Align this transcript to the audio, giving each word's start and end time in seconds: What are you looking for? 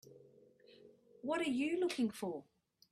What 1.21 1.41
are 1.41 1.43
you 1.43 1.79
looking 1.79 2.09
for? 2.09 2.43